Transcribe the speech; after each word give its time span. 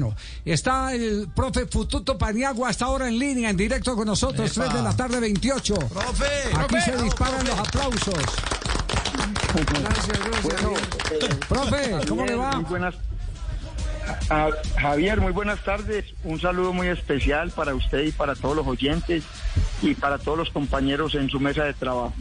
Bueno, 0.00 0.16
está 0.46 0.94
el 0.94 1.28
profe 1.34 1.66
Fututo 1.66 2.16
Paniagua 2.16 2.70
hasta 2.70 2.86
ahora 2.86 3.06
en 3.06 3.18
línea, 3.18 3.50
en 3.50 3.56
directo 3.56 3.94
con 3.94 4.06
nosotros, 4.06 4.50
3 4.50 4.72
de 4.72 4.82
la 4.82 4.96
tarde 4.96 5.20
28. 5.20 5.74
Profe, 5.74 6.24
Aquí 6.54 6.66
profe. 6.68 6.80
se 6.80 7.02
disparan 7.02 7.46
los 7.46 7.58
aplausos. 7.58 8.14
Gracias, 9.54 10.18
gracias. 10.24 11.36
profe, 11.46 12.08
¿cómo 12.08 12.24
le 12.24 12.34
va? 12.34 12.52
Muy 12.56 12.64
buenas. 12.64 12.94
Javier, 14.80 15.20
muy 15.20 15.32
buenas 15.32 15.62
tardes. 15.64 16.06
Un 16.24 16.40
saludo 16.40 16.72
muy 16.72 16.88
especial 16.88 17.50
para 17.50 17.74
usted 17.74 18.06
y 18.06 18.12
para 18.12 18.34
todos 18.34 18.56
los 18.56 18.66
oyentes 18.66 19.24
y 19.82 19.94
para 19.94 20.16
todos 20.16 20.38
los 20.38 20.48
compañeros 20.48 21.14
en 21.14 21.28
su 21.28 21.38
mesa 21.40 21.64
de 21.64 21.74
trabajo. 21.74 22.14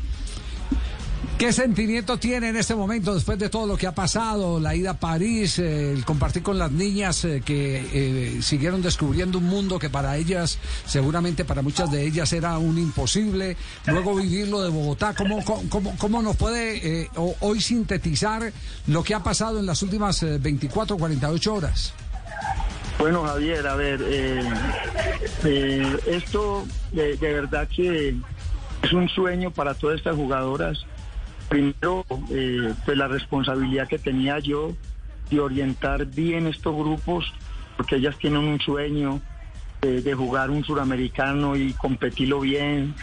¿Qué 1.38 1.54
sentimiento 1.54 2.17
tiene 2.17 2.49
en 2.49 2.57
este 2.57 2.75
momento 2.75 3.15
después 3.15 3.39
de 3.39 3.49
todo 3.49 3.65
lo 3.65 3.77
que 3.77 3.88
ha 3.88 3.95
pasado? 3.95 4.59
La 4.59 4.75
ida 4.75 4.91
a 4.91 4.99
París, 4.99 5.57
eh, 5.59 5.93
el 5.93 6.04
compartir 6.04 6.43
con 6.43 6.57
las 6.57 6.71
niñas 6.71 7.23
eh, 7.23 7.41
que 7.43 7.77
eh, 7.93 8.41
siguieron 8.41 8.81
descubriendo 8.81 9.37
un 9.37 9.45
mundo 9.45 9.79
que 9.79 9.89
para 9.89 10.18
ellas, 10.18 10.59
seguramente 10.86 11.45
para 11.45 11.61
muchas 11.61 11.92
de 11.92 12.05
ellas 12.05 12.32
era 12.33 12.57
un 12.57 12.78
imposible. 12.78 13.55
Luego 13.86 14.15
vivirlo 14.15 14.61
de 14.61 14.69
Bogotá. 14.69 15.14
¿Cómo, 15.14 15.43
cómo, 15.69 15.95
cómo 15.97 16.21
nos 16.21 16.36
puede 16.36 17.04
eh, 17.04 17.09
hoy 17.15 17.61
sintetizar 17.61 18.51
lo 18.87 19.04
que 19.04 19.14
ha 19.14 19.23
pasado 19.23 19.59
en 19.59 19.65
las 19.65 19.81
últimas 19.81 20.21
eh, 20.23 20.39
24, 20.39 20.97
48 20.97 21.54
horas? 21.54 21.93
Bueno, 22.97 23.23
Javier, 23.23 23.65
a 23.65 23.75
ver, 23.75 24.01
esto 26.06 26.65
de 26.92 27.15
verdad 27.17 27.65
que 27.73 28.17
es 28.83 28.93
un 28.93 29.07
sueño 29.07 29.51
para 29.51 29.73
todas 29.73 29.97
estas 29.97 30.17
jugadoras. 30.17 30.86
Primero, 31.49 32.05
eh, 32.30 32.73
pues 32.85 32.97
la 32.97 33.08
responsabilidad 33.08 33.88
que 33.88 33.97
tenía 33.97 34.39
yo 34.39 34.75
de 35.30 35.39
orientar 35.39 36.05
bien 36.05 36.47
estos 36.47 36.75
grupos, 36.75 37.33
porque 37.75 37.95
ellas 37.95 38.17
tienen 38.17 38.41
un 38.41 38.59
sueño 38.59 39.19
de, 39.81 40.02
de 40.02 40.13
jugar 40.13 40.52
un 40.52 40.63
suramericano 40.63 41.55
y 41.55 41.73
competirlo 41.73 42.41
bien, 42.41 42.94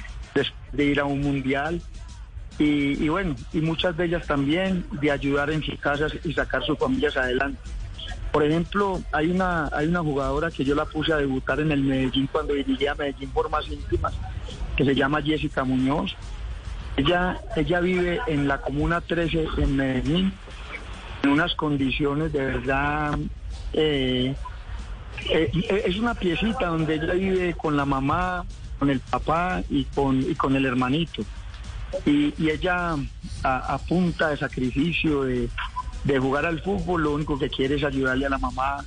de 0.73 0.85
ir 0.85 1.01
a 1.01 1.05
un 1.05 1.21
mundial. 1.21 1.81
Y, 2.59 3.03
y 3.05 3.09
bueno, 3.09 3.35
y 3.53 3.61
muchas 3.61 3.97
de 3.97 4.07
ellas 4.07 4.27
también 4.27 4.87
de 5.01 5.11
ayudar 5.11 5.51
en 5.51 5.63
sus 5.63 5.79
casas 5.79 6.13
y 6.25 6.33
sacar 6.33 6.65
sus 6.65 6.79
familias 6.79 7.17
adelante. 7.17 7.59
Por 8.33 8.45
ejemplo, 8.45 9.01
hay 9.13 9.31
una, 9.31 9.69
hay 9.73 9.89
una 9.89 10.01
jugadora 10.01 10.51
que 10.51 10.65
yo 10.65 10.75
la 10.75 10.85
puse 10.85 11.13
a 11.13 11.17
debutar 11.17 11.61
en 11.61 11.73
el 11.73 11.83
Medellín 11.83 12.29
cuando 12.31 12.55
dirigía 12.55 12.95
Medellín 12.95 13.31
por 13.31 13.51
más 13.51 13.67
íntimas, 13.69 14.15
que 14.77 14.85
se 14.85 14.95
llama 14.95 15.23
Jessica 15.23 15.65
Muñoz. 15.65 16.15
Ella, 16.97 17.41
ella 17.57 17.81
vive 17.81 18.21
en 18.27 18.49
la 18.49 18.61
Comuna 18.61 19.01
13 19.01 19.49
en 19.59 19.77
Medellín, 19.77 20.33
en 21.23 21.31
unas 21.31 21.55
condiciones 21.55 22.33
de 22.33 22.45
verdad... 22.45 23.19
eh, 23.73 24.35
eh, 25.31 25.51
es 25.87 25.97
una 25.97 26.15
piecita 26.15 26.67
donde 26.67 26.95
ella 26.95 27.15
vive 27.15 27.55
con 27.55 27.77
la 27.77 27.85
mamá, 27.85 28.45
con 28.79 28.91
el 28.91 29.01
papá 29.01 29.63
y 29.69 29.85
con, 29.85 30.21
y 30.21 30.35
con 30.35 30.55
el 30.57 30.67
hermanito. 30.67 31.23
Y, 32.05 32.35
ella 32.51 32.97
a, 33.43 33.79
punta 33.89 34.29
de 34.29 34.37
sacrificio, 34.37 35.25
de, 35.25 35.49
jugar 36.19 36.47
al 36.47 36.61
fútbol, 36.61 37.03
lo 37.03 37.13
único 37.13 37.39
que 37.39 37.49
quiere 37.49 37.77
es 37.77 37.85
ayudarle 37.85 38.27
a 38.27 38.31
la 38.31 38.39
mamá. 38.39 38.85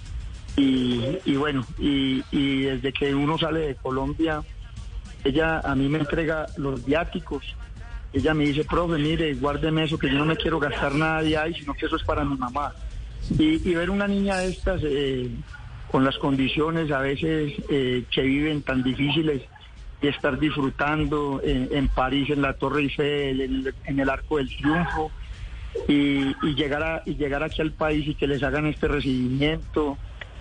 Y, 0.55 1.35
bueno, 1.35 1.65
y 1.77 2.21
desde 2.63 2.91
que 2.91 3.15
uno 3.15 3.37
sale 3.37 3.59
de 3.61 3.75
Colombia, 3.75 4.41
ella 5.23 5.59
a 5.59 5.75
mí 5.75 5.87
me 5.87 5.99
entrega 5.99 6.47
los 6.57 6.85
viáticos. 6.85 7.55
Ella 8.11 8.33
me 8.33 8.45
dice, 8.45 8.63
profe, 8.65 8.97
mire, 8.97 9.35
guárdeme 9.35 9.83
eso, 9.83 9.97
que 9.97 10.07
yo 10.09 10.17
no 10.17 10.25
me 10.25 10.35
quiero 10.35 10.59
gastar 10.59 10.95
nada 10.95 11.21
de 11.21 11.37
ahí, 11.37 11.53
sino 11.53 11.73
que 11.75 11.85
eso 11.85 11.95
es 11.95 12.03
para 12.03 12.23
mi 12.25 12.35
mamá. 12.37 12.73
Y, 13.37 13.69
y 13.69 13.75
ver 13.75 13.89
una 13.91 14.07
niña 14.07 14.37
de 14.39 14.49
estas 14.49 14.81
eh, 14.83 15.29
con 15.91 16.03
las 16.03 16.17
condiciones 16.17 16.89
a 16.91 16.99
veces 17.01 17.53
eh, 17.69 18.03
que 18.09 18.21
viven 18.23 18.63
tan 18.63 18.81
difíciles 18.81 19.43
y 20.01 20.07
estar 20.07 20.39
disfrutando 20.39 21.41
en, 21.43 21.69
en 21.71 21.87
París, 21.89 22.29
en 22.31 22.41
la 22.41 22.53
Torre 22.53 22.81
Eiffel, 22.81 23.41
en, 23.41 23.53
el- 23.67 23.75
en 23.85 23.99
el 23.99 24.09
Arco 24.09 24.37
del 24.37 24.49
Triunfo, 24.55 25.11
y, 25.87 26.35
y 26.41 26.55
llegar 26.55 26.81
a, 26.83 27.03
y 27.05 27.15
llegar 27.15 27.43
aquí 27.43 27.61
al 27.61 27.73
país 27.73 28.07
y 28.07 28.15
que 28.15 28.25
les 28.27 28.41
hagan 28.41 28.65
este 28.65 28.87
recibimiento 28.87 29.97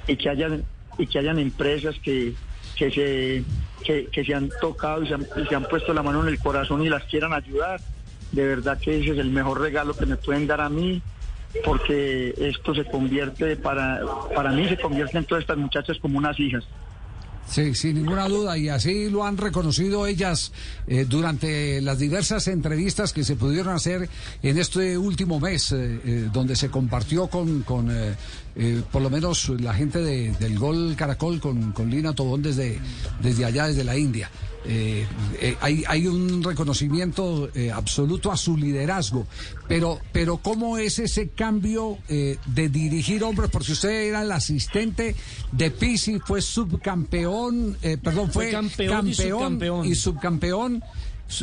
y 0.06 0.16
que 0.16 0.30
hayan 0.30 0.64
y 0.96 1.06
que 1.06 1.18
hayan 1.18 1.38
empresas 1.38 1.96
que 2.02 2.32
que 2.76 2.90
se 2.90 3.44
que, 3.84 4.06
que 4.06 4.24
se 4.24 4.34
han 4.34 4.50
tocado 4.60 5.02
y 5.02 5.08
se 5.08 5.14
han, 5.14 5.26
y 5.36 5.46
se 5.46 5.54
han 5.54 5.64
puesto 5.64 5.92
la 5.92 6.02
mano 6.02 6.22
en 6.22 6.28
el 6.28 6.38
corazón 6.38 6.82
y 6.82 6.88
las 6.88 7.04
quieran 7.04 7.32
ayudar 7.32 7.80
de 8.32 8.46
verdad 8.46 8.78
que 8.78 8.98
ese 8.98 9.12
es 9.12 9.18
el 9.18 9.30
mejor 9.30 9.60
regalo 9.60 9.96
que 9.96 10.06
me 10.06 10.16
pueden 10.16 10.46
dar 10.46 10.60
a 10.60 10.68
mí 10.68 11.02
porque 11.64 12.34
esto 12.36 12.74
se 12.74 12.84
convierte 12.84 13.56
para 13.56 14.00
para 14.34 14.52
mí 14.52 14.68
se 14.68 14.76
convierte 14.76 15.18
en 15.18 15.24
todas 15.24 15.42
estas 15.42 15.56
muchachas 15.56 15.96
como 15.98 16.18
unas 16.18 16.38
hijas. 16.38 16.64
Sí, 17.48 17.74
sin 17.74 17.94
ninguna 17.94 18.28
duda, 18.28 18.58
y 18.58 18.68
así 18.68 19.08
lo 19.08 19.24
han 19.24 19.38
reconocido 19.38 20.06
ellas 20.06 20.52
eh, 20.86 21.06
durante 21.08 21.80
las 21.80 21.98
diversas 21.98 22.46
entrevistas 22.46 23.14
que 23.14 23.24
se 23.24 23.36
pudieron 23.36 23.74
hacer 23.74 24.06
en 24.42 24.58
este 24.58 24.98
último 24.98 25.40
mes, 25.40 25.72
eh, 25.72 25.98
eh, 26.04 26.28
donde 26.30 26.54
se 26.56 26.68
compartió 26.70 27.28
con, 27.28 27.62
con 27.62 27.90
eh, 28.58 28.82
por 28.92 29.00
lo 29.02 29.08
menos 29.10 29.48
la 29.60 29.72
gente 29.72 30.00
de- 30.00 30.32
del 30.32 30.58
Gol 30.58 30.94
Caracol, 30.96 31.40
con, 31.40 31.72
con 31.72 31.88
Lina 31.90 32.12
Tobón 32.14 32.42
desde, 32.42 32.78
desde 33.22 33.44
allá, 33.44 33.66
desde 33.68 33.84
la 33.84 33.96
India. 33.96 34.30
Eh, 34.70 35.06
eh, 35.40 35.56
hay, 35.60 35.84
hay 35.86 36.06
un 36.08 36.42
reconocimiento 36.42 37.48
eh, 37.54 37.70
absoluto 37.70 38.30
a 38.32 38.36
su 38.36 38.56
liderazgo, 38.56 39.26
pero, 39.66 39.98
pero 40.12 40.38
¿cómo 40.38 40.76
es 40.76 40.98
ese 40.98 41.28
cambio 41.28 41.96
de 42.08 42.68
dirigir 42.68 43.22
hombres? 43.24 43.48
Porque 43.50 43.72
usted 43.72 44.08
era 44.08 44.22
el 44.22 44.32
asistente 44.32 45.14
de 45.52 45.70
Pisi, 45.70 46.18
fue 46.18 46.42
subcampeón, 46.42 47.76
eh, 47.82 47.96
perdón, 48.02 48.30
fue, 48.32 48.46
Fue 48.46 48.52
campeón 48.52 49.08
y 49.08 49.14
subcampeón. 49.14 49.86
y 49.86 49.94
subcampeón 49.94 50.82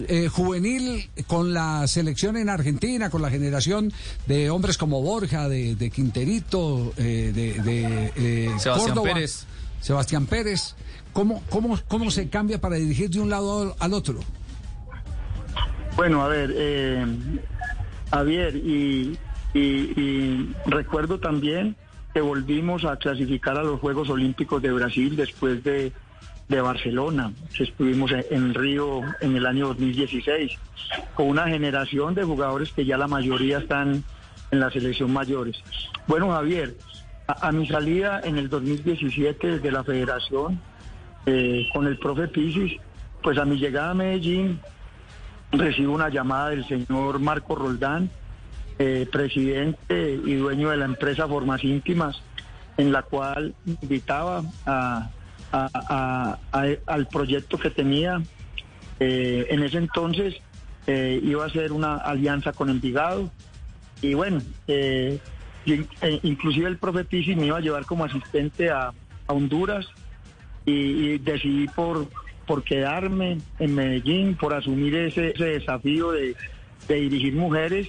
eh, 0.08 0.28
juvenil 0.30 1.10
con 1.28 1.54
la 1.54 1.88
selección 1.88 2.38
en 2.38 2.50
Argentina, 2.50 3.10
con 3.10 3.22
la 3.22 3.30
generación 3.30 3.92
de 4.28 4.50
hombres 4.50 4.78
como 4.78 5.02
Borja, 5.02 5.48
de, 5.50 5.76
de 5.76 5.90
Quinterito, 5.92 6.94
eh, 6.98 7.32
de, 7.34 7.62
de, 7.62 8.12
eh, 8.16 8.50
Sebastián 8.58 8.96
Córdoba, 8.96 9.14
Pérez. 9.14 9.46
Sebastián 9.82 10.26
Pérez. 10.26 10.76
¿Cómo, 11.14 11.42
cómo, 11.50 11.80
¿Cómo 11.88 12.12
se 12.12 12.28
cambia 12.30 12.60
para 12.60 12.76
dirigir 12.76 13.10
de 13.10 13.20
un 13.22 13.30
lado 13.30 13.76
al 13.80 13.94
otro? 13.94 14.20
Bueno, 15.96 16.24
a 16.24 16.28
ver, 16.28 16.52
eh, 16.56 17.06
Javier, 18.12 18.56
y, 18.56 19.18
y- 19.54 19.60
y 19.60 20.54
recuerdo 20.66 21.20
también 21.20 21.76
que 22.14 22.20
volvimos 22.22 22.84
a 22.86 22.98
clasificar 22.98 23.58
a 23.58 23.64
los 23.64 23.80
Juegos 23.80 24.10
Olímpicos 24.10 24.62
de 24.62 24.72
Brasil 24.74 25.16
después 25.16 25.64
de, 25.64 25.94
de 26.48 26.62
Barcelona, 26.62 27.34
que 27.56 27.64
estuvimos 27.64 28.12
en, 28.12 28.54
Río 28.54 29.02
en 29.22 29.36
el 29.36 29.46
año 29.46 29.68
2016, 29.70 30.52
con 31.16 31.28
una 31.28 31.48
generación 31.48 32.14
de 32.14 32.24
jugadores 32.24 32.72
que 32.72 32.86
ya 32.86 32.98
la 32.98 33.08
mayoría 33.08 33.60
están 33.60 34.04
en 34.52 34.60
la 34.60 34.70
selección 34.70 35.12
mayores. 35.12 35.58
Bueno, 36.08 36.32
Javier, 36.32 36.76
a, 37.28 37.52
mi 37.52 37.68
salida 37.68 38.22
en 38.24 38.38
el 38.38 38.50
2017 38.50 39.54
desde 39.54 39.72
la 39.72 39.84
federación, 39.84 40.60
eh, 41.26 41.68
con 41.74 41.88
el 41.88 41.98
profe 41.98 42.28
Pisis, 42.28 42.74
pues 43.24 43.40
a 43.40 43.46
mi 43.46 43.58
llegada 43.58 43.92
a 43.92 43.96
Medellín, 43.96 44.60
recibo 45.52 45.94
una 45.94 46.10
llamada 46.10 46.50
del 46.50 46.68
señor 46.68 47.20
Marco 47.20 47.56
Roldán, 47.56 48.12
eh, 48.78 49.08
presidente 49.12 50.20
y 50.24 50.36
dueño 50.36 50.70
de 50.70 50.78
la 50.78 50.86
empresa 50.86 51.28
Formas 51.28 51.64
Íntimas, 51.64 52.22
en 52.78 52.92
la 52.92 53.02
cual 53.02 53.56
invitaba 53.66 54.44
a, 54.66 55.10
a- 55.52 55.70
a- 55.74 56.40
a- 56.52 56.78
al 56.94 57.08
proyecto 57.08 57.58
que 57.58 57.70
tenía. 57.70 58.22
Eh, 59.00 59.48
en 59.50 59.64
ese 59.64 59.78
entonces 59.78 60.36
eh, 60.88 61.20
iba 61.24 61.46
a 61.46 61.50
ser 61.50 61.72
una 61.72 61.96
alianza 61.98 62.54
con 62.54 62.70
Envigado 62.70 63.30
y 64.02 64.14
bueno, 64.14 64.42
eh, 64.68 65.20
eh, 65.66 66.20
inclusive 66.24 66.68
el 66.68 66.78
profe 66.78 67.04
Pisi 67.06 67.36
me 67.36 67.48
iba 67.48 67.58
a 67.58 67.62
llevar 67.62 67.86
como 67.86 68.06
asistente 68.06 68.70
a, 68.70 68.92
Honduras 69.28 69.88
y, 70.68 70.72
y 70.72 71.18
decidí 71.18 71.68
por, 71.68 72.08
por 72.46 72.64
quedarme 72.64 73.40
en 73.58 73.74
Medellín, 73.74 74.36
por 74.36 74.54
asumir 74.54 74.94
ese, 74.96 75.32
ese 75.32 75.46
desafío 75.46 76.12
de, 76.12 76.36
de 76.88 76.96
dirigir 76.96 77.34
mujeres. 77.34 77.88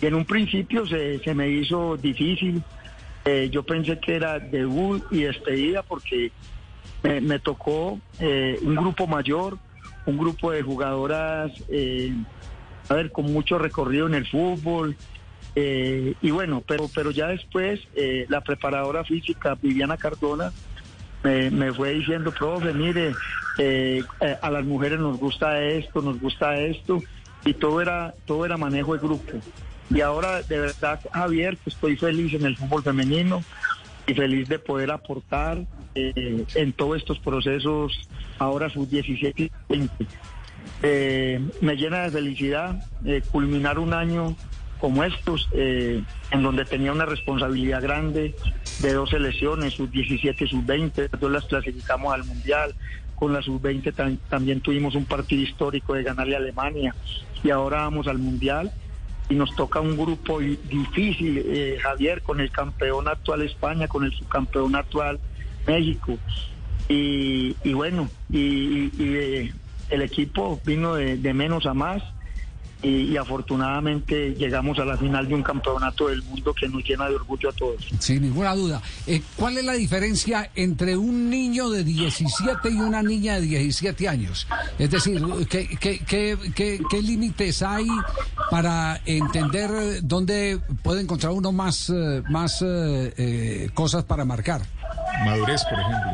Y 0.00 0.06
en 0.06 0.14
un 0.14 0.24
principio 0.24 0.86
se, 0.86 1.18
se 1.18 1.34
me 1.34 1.48
hizo 1.48 1.96
difícil. 1.96 2.62
Eh, 3.24 3.50
yo 3.50 3.64
pensé 3.64 3.98
que 3.98 4.14
era 4.14 4.38
debut 4.38 5.02
y 5.10 5.22
despedida 5.24 5.82
porque 5.82 6.30
me, 7.02 7.20
me 7.20 7.38
tocó 7.38 7.98
eh, 8.18 8.58
un 8.62 8.74
grupo 8.74 9.06
mayor, 9.06 9.58
un 10.06 10.18
grupo 10.18 10.50
de 10.50 10.62
jugadoras, 10.62 11.52
eh, 11.68 12.12
a 12.88 12.94
ver, 12.94 13.12
con 13.12 13.32
mucho 13.32 13.58
recorrido 13.58 14.06
en 14.06 14.14
el 14.14 14.26
fútbol. 14.26 14.96
eh, 15.54 16.14
y 16.20 16.30
bueno, 16.30 16.62
pero, 16.66 16.88
pero 16.94 17.10
ya 17.10 17.28
después 17.28 17.80
eh, 17.94 18.26
la 18.28 18.40
preparadora 18.40 19.04
física 19.04 19.56
Viviana 19.60 19.96
Cardona 19.96 20.52
me, 21.22 21.72
fue 21.72 21.94
diciendo, 21.94 22.32
profe, 22.32 22.72
mire, 22.72 23.14
a 24.40 24.50
las 24.50 24.64
mujeres 24.64 24.98
nos 24.98 25.18
gusta 25.18 25.60
esto, 25.60 26.00
nos 26.00 26.18
gusta 26.18 26.58
esto, 26.58 27.02
y 27.44 27.52
todo 27.52 27.82
era, 27.82 28.14
todo 28.24 28.46
era 28.46 28.56
manejo 28.56 28.94
de 28.94 29.00
grupo. 29.00 29.32
Y 29.90 30.00
ahora, 30.00 30.40
de 30.40 30.60
verdad, 30.60 30.98
Javier, 31.12 31.58
estoy 31.66 31.96
feliz 31.96 32.32
en 32.32 32.46
el 32.46 32.56
fútbol 32.56 32.82
femenino, 32.82 33.42
y 34.06 34.14
feliz 34.14 34.48
de 34.48 34.58
poder 34.58 34.90
aportar 34.90 35.58
eh, 35.96 36.44
en 36.54 36.72
todos 36.72 36.98
estos 36.98 37.18
procesos, 37.18 38.08
ahora 38.38 38.70
sus 38.70 38.88
17 38.88 39.42
y 39.42 39.50
20. 39.68 40.06
Eh, 40.82 41.40
me 41.60 41.74
llena 41.74 42.02
de 42.02 42.10
felicidad 42.10 42.88
eh, 43.04 43.22
culminar 43.32 43.78
un 43.80 43.92
año 43.92 44.36
como 44.78 45.04
estos, 45.04 45.46
en 45.52 46.06
donde 46.42 46.64
tenía 46.64 46.90
una 46.90 47.04
responsabilidad 47.04 47.82
grande 47.82 48.34
de 48.80 48.92
dos 48.94 49.10
selecciones, 49.10 49.74
sus 49.74 49.90
17 49.90 50.44
y 50.44 50.48
sus 50.48 50.64
20, 50.64 51.08
dos 51.20 51.30
las 51.30 51.44
clasificamos 51.44 52.14
al 52.14 52.24
Mundial, 52.24 52.74
con 53.14 53.34
la 53.34 53.42
sub-20 53.42 54.18
también 54.30 54.62
tuvimos 54.62 54.94
un 54.94 55.04
partido 55.04 55.42
histórico 55.42 55.92
de 55.92 56.02
ganarle 56.02 56.34
a 56.34 56.38
Alemania 56.38 56.94
y 57.44 57.50
ahora 57.50 57.82
vamos 57.82 58.06
al 58.06 58.16
Mundial 58.16 58.72
y 59.28 59.34
nos 59.34 59.54
toca 59.54 59.80
un 59.80 59.98
grupo 59.98 60.40
difícil, 60.40 61.76
Javier, 61.82 62.22
con 62.22 62.40
el 62.40 62.50
campeón 62.50 63.06
actual 63.06 63.42
España, 63.42 63.86
con 63.86 64.04
el 64.04 64.12
subcampeón 64.14 64.76
actual 64.76 65.20
México. 65.66 66.18
Y, 66.92 67.72
bueno, 67.72 68.08
y, 68.30 68.90
eh, 68.98 69.52
el 69.90 70.02
equipo 70.02 70.60
vino 70.64 70.94
de, 70.94 71.34
menos 71.34 71.66
a 71.66 71.72
más 71.72 72.02
y, 72.82 73.16
afortunadamente 73.16 74.34
llegamos 74.34 74.78
a 74.80 74.84
la 74.84 74.96
final 74.96 75.28
de 75.28 75.34
un 75.34 75.42
campeonato 75.42 76.08
del 76.08 76.22
mundo 76.22 76.52
que 76.52 76.66
nos 76.68 76.82
llena 76.82 77.08
de 77.08 77.14
orgullo 77.14 77.50
a 77.50 77.52
todos. 77.52 77.86
Sin 78.00 78.22
ninguna 78.22 78.56
duda. 78.56 78.82
Eh, 79.06 79.22
¿Cuál 79.36 79.58
es 79.58 79.64
la 79.64 79.74
diferencia 79.74 80.50
entre 80.56 80.96
un 80.96 81.30
niño 81.30 81.70
de 81.70 81.84
17 81.84 82.70
y 82.70 82.80
una 82.80 83.02
niña 83.02 83.34
de 83.34 83.42
17 83.42 84.08
años? 84.08 84.48
Es 84.76 84.90
decir, 84.90 85.22
¿qué, 85.48 85.68
qué, 85.78 86.38
qué, 86.56 87.02
límites 87.02 87.62
hay 87.62 87.86
para 88.50 89.00
entender 89.04 89.70
dónde 90.02 90.58
puede 90.82 91.02
encontrar 91.02 91.32
uno 91.32 91.52
más, 91.52 91.92
eh, 91.94 92.22
más 92.28 92.64
cosas 93.74 94.04
para 94.04 94.24
marcar? 94.24 94.62
Madurez, 95.24 95.62
por 95.64 95.80
ejemplo. 95.80 96.10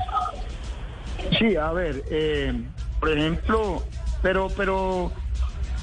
Sí, 1.38 1.56
a 1.56 1.73
ver, 1.73 2.05
eh, 2.11 2.53
por 3.00 3.11
ejemplo, 3.11 3.82
pero, 4.23 4.49
pero, 4.56 5.12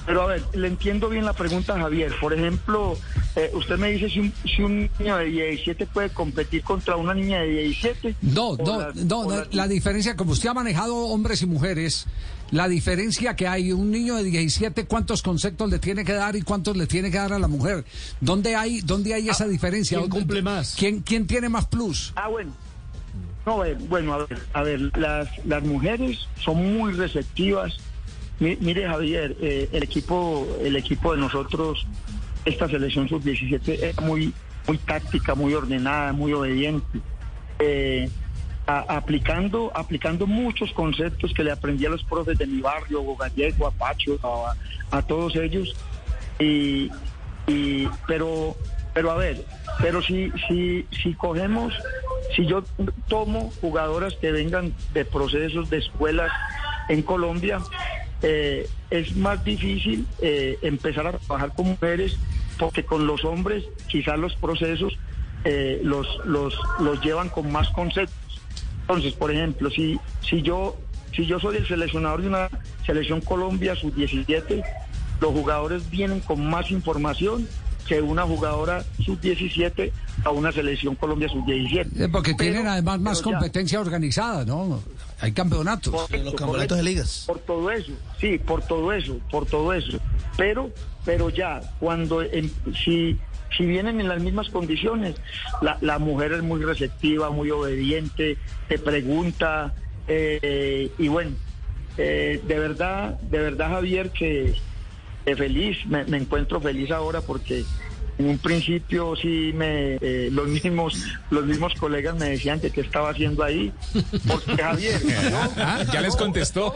pero 0.05 0.21
a 0.21 0.25
ver, 0.27 0.43
le 0.53 0.67
entiendo 0.67 1.09
bien 1.09 1.25
la 1.25 1.33
pregunta, 1.33 1.77
Javier. 1.77 2.13
Por 2.19 2.33
ejemplo, 2.33 2.97
eh, 3.35 3.51
usted 3.53 3.77
me 3.77 3.91
dice 3.91 4.09
si 4.09 4.19
un, 4.19 4.33
si 4.45 4.61
un, 4.61 4.89
niño 4.99 5.17
de 5.17 5.25
17 5.25 5.85
puede 5.87 6.09
competir 6.09 6.63
contra 6.63 6.95
una 6.95 7.13
niña 7.13 7.41
de 7.41 7.47
17. 7.47 8.15
No, 8.21 8.55
no, 8.57 8.91
no, 8.93 9.43
la, 9.51 9.67
diferencia, 9.67 10.15
como 10.15 10.31
usted 10.31 10.49
ha 10.49 10.53
manejado 10.53 10.95
hombres 10.95 11.41
y 11.41 11.45
mujeres, 11.45 12.05
la 12.51 12.67
diferencia 12.67 13.35
que 13.35 13.47
hay, 13.47 13.71
un 13.71 13.91
niño 13.91 14.15
de 14.15 14.23
17, 14.23 14.85
¿cuántos 14.85 15.21
conceptos 15.21 15.69
le 15.69 15.79
tiene 15.79 16.05
que 16.05 16.13
dar 16.13 16.35
y 16.35 16.41
cuántos 16.41 16.77
le 16.77 16.87
tiene 16.87 17.09
que 17.09 17.17
dar 17.17 17.33
a 17.33 17.39
la 17.39 17.47
mujer? 17.47 17.83
¿Dónde 18.21 18.55
hay, 18.55 18.81
dónde 18.81 19.13
hay 19.13 19.29
esa 19.29 19.45
ah, 19.45 19.47
diferencia? 19.47 19.97
¿Quién 19.97 20.09
cumple 20.09 20.41
más? 20.41 20.75
¿Quién, 20.77 20.99
quién 21.01 21.27
tiene 21.27 21.49
más 21.49 21.65
plus? 21.65 22.13
Ah, 22.15 22.27
bueno. 22.27 22.53
No, 23.45 23.65
eh, 23.65 23.75
bueno, 23.89 24.13
a 24.13 24.17
ver, 24.19 24.39
a 24.53 24.63
ver 24.63 24.97
las, 24.97 25.45
las 25.45 25.63
mujeres 25.63 26.27
son 26.39 26.77
muy 26.77 26.93
receptivas. 26.93 27.77
mire, 28.39 28.87
Javier, 28.87 29.35
eh, 29.41 29.69
el 29.71 29.83
equipo 29.83 30.47
el 30.61 30.75
equipo 30.75 31.13
de 31.13 31.19
nosotros, 31.19 31.85
esta 32.45 32.67
selección 32.67 33.09
sub-17 33.09 33.67
es 33.67 34.01
muy, 34.01 34.33
muy 34.67 34.77
táctica, 34.77 35.35
muy 35.35 35.53
ordenada, 35.53 36.13
muy 36.13 36.33
obediente. 36.33 36.99
Eh, 37.59 38.09
aplicando, 38.65 39.71
aplicando 39.75 40.25
muchos 40.25 40.71
conceptos 40.71 41.33
que 41.33 41.43
le 41.43 41.51
aprendí 41.51 41.85
a 41.85 41.89
los 41.89 42.03
profes 42.05 42.37
de 42.37 42.47
mi 42.47 42.61
barrio, 42.61 43.03
Gallego, 43.17 43.67
a 43.67 43.71
Pacho, 43.71 44.17
a, 44.91 45.01
todos 45.01 45.35
ellos. 45.35 45.75
Y, 46.39 46.89
y, 47.45 47.89
pero, 48.07 48.55
pero 48.93 49.11
a 49.11 49.15
ver, 49.15 49.43
pero 49.81 50.01
si, 50.01 50.31
si, 50.47 50.85
si 50.91 51.13
cogemos 51.13 51.73
si 52.35 52.45
yo 52.45 52.63
tomo 53.07 53.51
jugadoras 53.61 54.15
que 54.15 54.31
vengan 54.31 54.73
de 54.93 55.05
procesos 55.05 55.69
de 55.69 55.77
escuelas 55.77 56.31
en 56.89 57.01
Colombia, 57.01 57.59
eh, 58.21 58.67
es 58.89 59.15
más 59.15 59.43
difícil 59.43 60.07
eh, 60.21 60.57
empezar 60.61 61.07
a 61.07 61.11
trabajar 61.17 61.53
con 61.53 61.67
mujeres 61.67 62.17
porque 62.57 62.83
con 62.83 63.05
los 63.05 63.25
hombres 63.25 63.63
quizás 63.87 64.17
los 64.17 64.35
procesos 64.35 64.97
eh, 65.43 65.81
los, 65.83 66.07
los, 66.25 66.57
los 66.79 67.01
llevan 67.01 67.29
con 67.29 67.51
más 67.51 67.69
conceptos. 67.69 68.41
Entonces, 68.81 69.13
por 69.13 69.31
ejemplo, 69.31 69.69
si, 69.69 69.99
si, 70.21 70.41
yo, 70.41 70.77
si 71.13 71.25
yo 71.25 71.39
soy 71.39 71.57
el 71.57 71.67
seleccionador 71.67 72.21
de 72.21 72.27
una 72.29 72.49
selección 72.85 73.21
Colombia 73.21 73.75
sub-17, 73.75 74.63
los 75.19 75.31
jugadores 75.31 75.89
vienen 75.89 76.19
con 76.21 76.45
más 76.45 76.71
información 76.71 77.47
que 77.87 78.01
una 78.01 78.23
jugadora 78.23 78.83
sub-17 79.05 79.91
a 80.23 80.31
una 80.31 80.51
selección 80.51 80.95
Colombia 80.95 81.29
sub-17. 81.29 82.11
porque 82.11 82.33
tienen 82.33 82.67
además 82.67 82.99
más 82.99 83.21
competencia 83.21 83.79
organizada, 83.79 84.45
¿no? 84.45 84.81
Hay 85.19 85.31
campeonatos. 85.31 85.93
los 85.93 86.33
campeonatos 86.33 86.77
de 86.77 86.83
ligas. 86.83 87.23
Por 87.27 87.39
todo 87.39 87.71
eso, 87.71 87.91
sí, 88.19 88.37
por 88.37 88.61
todo 88.61 88.91
eso, 88.91 89.19
por 89.31 89.45
todo 89.45 89.73
eso. 89.73 89.99
Pero, 90.37 90.71
pero 91.05 91.29
ya, 91.29 91.61
cuando, 91.79 92.21
si, 92.83 93.17
si 93.57 93.65
vienen 93.65 94.01
en 94.01 94.07
las 94.07 94.21
mismas 94.21 94.49
condiciones, 94.49 95.15
la, 95.61 95.77
la 95.81 95.99
mujer 95.99 96.33
es 96.33 96.43
muy 96.43 96.63
receptiva, 96.63 97.29
muy 97.29 97.51
obediente, 97.51 98.37
te 98.67 98.79
pregunta, 98.79 99.73
eh, 100.07 100.91
y 100.97 101.07
bueno, 101.07 101.31
eh, 101.97 102.41
de 102.45 102.59
verdad, 102.59 103.19
de 103.21 103.39
verdad, 103.39 103.69
Javier, 103.69 104.09
que 104.09 104.55
feliz, 105.37 105.77
me, 105.85 106.01
encuentro 106.17 106.59
feliz 106.59 106.91
ahora 106.91 107.21
porque 107.21 107.63
en 108.17 108.27
un 108.27 108.37
principio 108.37 109.15
sí 109.15 109.51
me 109.55 109.95
eh, 110.01 110.29
los 110.31 110.47
mismos 110.47 111.03
los 111.29 111.45
mismos 111.45 111.73
colegas 111.75 112.15
me 112.15 112.29
decían 112.29 112.59
que 112.59 112.69
qué 112.69 112.81
estaba 112.81 113.09
haciendo 113.09 113.43
ahí 113.43 113.71
porque 114.27 114.61
Javier 114.61 115.01
ah, 115.57 115.83
ya 115.91 116.01
les 116.01 116.15
contestó. 116.15 116.75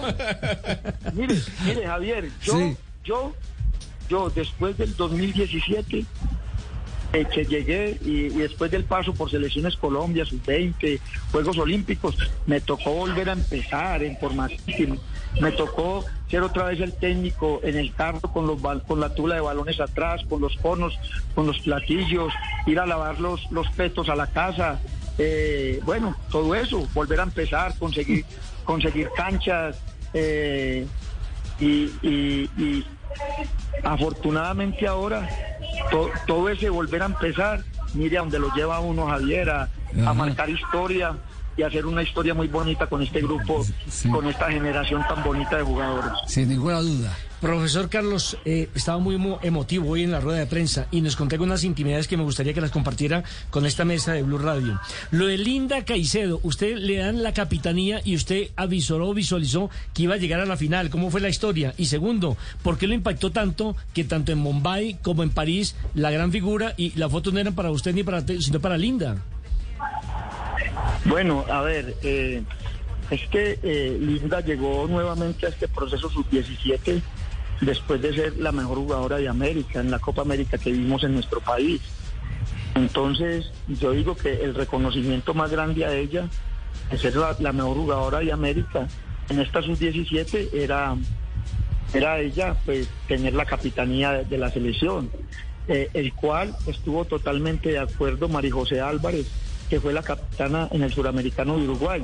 Mire 1.14 1.36
mire 1.66 1.86
Javier 1.86 2.30
yo 2.42 2.76
yo 3.04 3.36
yo 4.10 4.30
después 4.30 4.78
del 4.78 4.96
2017 4.96 6.00
eh, 6.00 6.06
que 7.12 7.46
llegué 7.46 7.98
y, 8.04 8.30
después 8.30 8.70
del 8.70 8.84
paso 8.84 9.14
por 9.14 9.32
selecciones 9.32 9.76
Colombia, 9.78 10.26
sub-20, 10.26 11.00
Juegos 11.32 11.58
Olímpicos, 11.58 12.18
me 12.46 12.62
tocó 12.62 12.92
volver 12.94 13.30
a 13.30 13.34
empezar 13.34 14.04
en 14.04 14.18
formación. 14.18 15.00
Me 15.42 15.52
tocó 15.52 16.04
ser 16.30 16.42
otra 16.42 16.66
vez 16.66 16.80
el 16.82 16.94
técnico 16.94 17.60
en 17.64 17.78
el 17.78 17.94
carro 17.94 18.22
con, 18.22 18.48
los, 18.48 18.62
con 18.84 19.00
la 19.00 19.14
tula 19.14 19.36
de 19.36 19.42
balones 19.42 19.80
atrás, 19.80 20.22
con 20.28 20.42
los 20.42 20.56
conos, 20.58 20.98
con 21.36 21.48
los 21.48 21.60
platillos, 21.60 22.34
ir 22.66 22.80
a 22.80 22.86
lavar 22.86 23.20
los, 23.20 23.50
los 23.52 23.70
petos 23.72 24.10
a 24.10 24.16
la 24.16 24.28
casa. 24.28 24.80
Eh, 25.18 25.80
bueno, 25.86 26.16
todo 26.32 26.56
eso, 26.56 26.88
volver 26.94 27.20
a 27.20 27.24
empezar, 27.24 27.78
conseguir, 27.78 28.26
conseguir 28.66 29.10
canchas. 29.16 29.80
Eh, 30.14 30.86
y, 31.60 31.90
y 32.04 32.86
afortunadamente 33.84 34.86
ahora 34.86 35.28
todo 36.26 36.50
ese 36.50 36.70
volver 36.70 37.02
a 37.02 37.06
empezar, 37.06 37.64
mire 37.94 38.18
a 38.18 38.22
donde 38.22 38.40
lo 38.40 38.54
lleva 38.54 38.80
uno 38.80 39.08
Javier 39.08 39.50
a, 39.50 39.70
marcar 40.14 40.50
historia 40.50 41.16
y 41.56 41.64
hacer 41.64 41.86
una 41.86 42.04
historia 42.04 42.34
muy 42.34 42.48
bonita 42.48 42.88
con 42.88 43.02
este 43.02 43.22
grupo, 43.22 43.66
con 44.12 44.28
esta 44.28 44.52
generación 44.52 45.04
tan 45.08 45.24
bonita 45.24 45.58
de 45.58 45.64
jugadores. 45.64 46.12
Sin 46.28 46.50
ninguna 46.50 46.80
duda. 46.80 47.16
Profesor 47.42 47.88
Carlos, 47.88 48.36
eh, 48.46 48.68
estaba 48.74 48.98
muy 48.98 49.16
emotivo 49.44 49.92
hoy 49.92 50.04
en 50.04 50.12
la 50.12 50.20
rueda 50.20 50.40
de 50.40 50.48
prensa 50.48 50.88
y 50.90 51.02
nos 51.02 51.16
conté 51.16 51.38
unas 51.38 51.64
intimidades 51.64 52.08
que 52.08 52.18
me 52.18 52.24
gustaría 52.24 52.54
que 52.54 52.62
las 52.62 52.72
compartiera 52.72 53.24
con 53.52 53.68
esta 53.68 53.86
mesa 53.86 54.14
de 54.14 54.24
Blue 54.24 54.40
Radio. 54.40 54.80
Lo 55.12 55.28
de 55.28 55.38
Linda 55.38 55.86
Caicedo, 55.86 56.40
usted 56.42 56.78
le 56.78 56.98
dan 56.98 57.22
la 57.22 57.34
capitanía 57.34 58.02
y 58.04 58.16
usted 58.16 58.50
avisó, 58.56 59.14
visualizó 59.14 59.70
que 59.94 60.04
iba 60.04 60.16
a 60.16 60.18
llegar 60.18 60.40
a 60.40 60.46
la 60.46 60.58
final. 60.58 60.90
¿Cómo 60.90 61.12
fue 61.12 61.22
la 61.22 61.30
historia? 61.30 61.76
Y 61.78 61.86
segundo, 61.86 62.38
¿por 62.64 62.80
qué 62.80 62.88
lo 62.88 62.96
impactó 62.96 63.32
tanto 63.32 63.76
que 63.94 64.04
tanto 64.04 64.32
en 64.32 64.40
Mumbai 64.40 64.98
como 65.04 65.22
en 65.22 65.30
París 65.30 65.76
la 65.94 66.10
gran 66.10 66.32
figura 66.32 66.74
y 66.76 66.98
la 66.98 67.08
foto 67.08 67.32
no 67.32 67.40
eran 67.40 67.54
para 67.54 67.70
usted 67.70 67.94
ni 67.94 68.02
para 68.02 68.26
sino 68.26 68.60
para 68.60 68.80
Linda? 68.80 69.18
Bueno, 71.06 71.46
a 71.52 71.62
ver, 71.62 71.96
eh, 72.02 72.42
es 73.12 73.28
que 73.30 73.60
eh, 73.62 73.96
Linda 74.00 74.42
llegó 74.42 74.88
nuevamente 74.88 75.46
a 75.46 75.50
este 75.50 75.68
proceso 75.68 76.10
sub-17 76.10 77.00
después 77.62 78.02
de 78.02 78.14
ser 78.14 78.38
la 78.38 78.52
mejor 78.52 78.78
jugadora 78.78 79.18
de 79.18 79.28
América 79.28 79.80
en 79.80 79.92
la 79.92 80.00
Copa 80.00 80.22
América 80.22 80.58
que 80.58 80.72
vimos 80.72 81.04
en 81.04 81.14
nuestro 81.14 81.40
país. 81.42 81.82
Entonces, 82.76 83.52
yo 83.68 83.92
digo 83.92 84.16
que 84.16 84.44
el 84.44 84.54
reconocimiento 84.54 85.34
más 85.34 85.52
grande 85.52 85.86
a 85.86 85.94
ella, 85.94 86.28
de 86.92 86.98
ser 86.98 87.16
la, 87.16 87.52
mejor 87.52 87.78
jugadora 87.78 88.20
de 88.20 88.32
América 88.32 88.88
en 89.30 89.40
esta 89.40 89.62
sub-17, 89.62 90.50
era, 90.54 90.96
era 91.94 92.20
ella, 92.20 92.56
pues, 92.66 92.88
tener 93.08 93.34
la 93.34 93.46
capitanía 93.46 94.24
de, 94.24 94.38
la 94.38 94.52
selección, 94.52 95.10
eh, 95.68 95.90
el 95.94 96.14
cual 96.14 96.56
estuvo 96.68 97.06
totalmente 97.06 97.70
de 97.70 97.80
acuerdo 97.80 98.30
María 98.30 98.54
José 98.54 98.80
Álvarez, 98.80 99.28
que 99.70 99.80
fue 99.80 99.92
la 99.92 100.04
capitana 100.04 100.70
en 100.72 100.84
el 100.84 100.94
suramericano 100.94 101.58
de 101.58 101.64
Uruguay. 101.64 102.04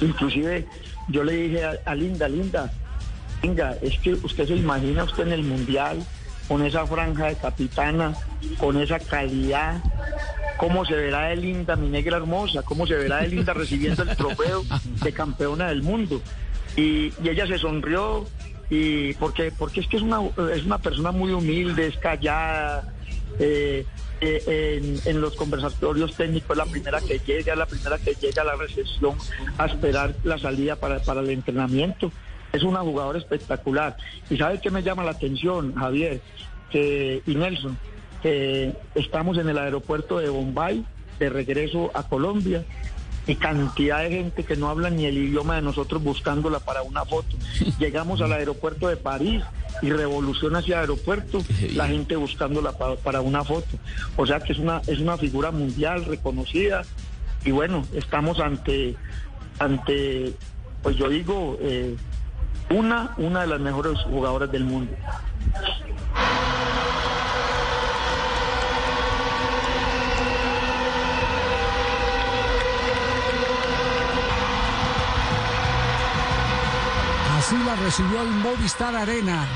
Inclusive 0.00 0.66
yo 1.08 1.24
le 1.24 1.32
dije 1.32 1.62
a 1.84 1.94
Linda, 1.94 2.28
Linda, 2.28 2.72
venga, 3.44 3.76
es 3.82 3.98
que 3.98 4.14
usted 4.14 4.46
se 4.46 4.56
imagina 4.56 5.04
usted 5.04 5.24
en 5.24 5.32
el 5.32 5.42
Mundial, 5.42 6.02
con 6.48 6.64
esa 6.64 6.86
franja 6.86 7.26
de 7.26 7.36
capitana, 7.36 8.14
con 8.58 8.80
esa 8.80 8.98
calidad, 8.98 9.82
cómo 10.56 10.84
se 10.86 10.94
verá 10.94 11.28
de 11.28 11.36
linda 11.36 11.76
mi 11.76 11.88
negra 11.88 12.16
hermosa, 12.16 12.62
cómo 12.62 12.86
se 12.86 12.94
verá 12.94 13.18
de 13.18 13.28
linda 13.28 13.52
recibiendo 13.52 14.02
el 14.02 14.16
trofeo 14.16 14.62
de 15.02 15.12
campeona 15.12 15.68
del 15.68 15.82
mundo. 15.82 16.22
Y, 16.76 17.12
y 17.22 17.28
ella 17.28 17.46
se 17.46 17.58
sonrió 17.58 18.26
y 18.70 19.12
porque 19.14 19.52
porque 19.58 19.80
es 19.80 19.86
que 19.88 19.98
es 19.98 20.02
una 20.02 20.20
es 20.54 20.64
una 20.64 20.78
persona 20.78 21.12
muy 21.12 21.32
humilde, 21.32 21.86
es 21.86 21.96
callada. 21.98 22.92
eh, 23.38 23.84
eh, 24.20 24.80
en, 24.80 25.00
en 25.04 25.20
los 25.20 25.34
conversatorios 25.34 26.14
técnicos 26.14 26.56
la 26.56 26.64
primera 26.64 27.00
que 27.00 27.18
llega, 27.26 27.54
la 27.56 27.66
primera 27.66 27.98
que 27.98 28.14
llega 28.14 28.42
a 28.42 28.44
la 28.44 28.56
recepción 28.56 29.16
a 29.58 29.66
esperar 29.66 30.14
la 30.24 30.38
salida 30.38 30.76
para, 30.76 31.00
para 31.02 31.20
el 31.20 31.30
entrenamiento. 31.30 32.10
Es 32.54 32.62
una 32.62 32.80
jugadora 32.80 33.18
espectacular. 33.18 33.96
¿Y 34.30 34.36
sabe 34.38 34.60
qué 34.60 34.70
me 34.70 34.82
llama 34.82 35.04
la 35.04 35.10
atención, 35.10 35.74
Javier? 35.74 36.20
Que, 36.70 37.22
y 37.26 37.34
Nelson, 37.34 37.76
que 38.22 38.72
estamos 38.94 39.36
en 39.38 39.48
el 39.48 39.58
aeropuerto 39.58 40.18
de 40.18 40.28
Bombay, 40.30 40.84
de 41.18 41.28
regreso 41.28 41.90
a 41.94 42.04
Colombia, 42.08 42.64
y 43.26 43.36
cantidad 43.36 44.02
de 44.02 44.10
gente 44.10 44.44
que 44.44 44.54
no 44.54 44.68
habla 44.68 44.90
ni 44.90 45.06
el 45.06 45.16
idioma 45.16 45.56
de 45.56 45.62
nosotros 45.62 46.02
buscándola 46.02 46.58
para 46.60 46.82
una 46.82 47.04
foto. 47.04 47.36
Llegamos 47.78 48.20
al 48.20 48.32
aeropuerto 48.32 48.86
de 48.88 48.96
París 48.96 49.42
y 49.82 49.90
revolución 49.90 50.54
hacia 50.56 50.74
el 50.76 50.80
aeropuerto, 50.82 51.38
la 51.74 51.88
gente 51.88 52.16
buscándola 52.16 52.72
pa- 52.72 52.96
para 52.96 53.20
una 53.22 53.42
foto. 53.42 53.76
O 54.16 54.26
sea 54.26 54.40
que 54.40 54.52
es 54.52 54.58
una, 54.58 54.80
es 54.86 54.98
una 55.00 55.16
figura 55.16 55.50
mundial 55.50 56.04
reconocida 56.04 56.82
y 57.46 57.50
bueno, 57.50 57.84
estamos 57.94 58.40
ante, 58.40 58.94
ante 59.58 60.32
pues 60.82 60.96
yo 60.96 61.08
digo, 61.08 61.56
eh, 61.62 61.96
una, 62.74 63.14
una 63.18 63.42
de 63.42 63.46
las 63.46 63.60
mejores 63.60 63.98
jugadoras 64.02 64.50
del 64.50 64.64
mundo. 64.64 64.92
Así 77.38 77.56
la 77.64 77.76
recibió 77.76 78.22
el 78.22 78.28
Movistar 78.28 78.94
Arena. 78.96 79.46